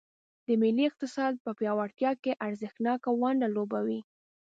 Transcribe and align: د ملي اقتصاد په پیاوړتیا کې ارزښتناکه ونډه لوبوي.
د 0.45 0.47
ملي 0.61 0.83
اقتصاد 0.89 1.33
په 1.45 1.51
پیاوړتیا 1.59 2.11
کې 2.23 2.39
ارزښتناکه 2.47 3.09
ونډه 3.21 3.47
لوبوي. 3.55 3.99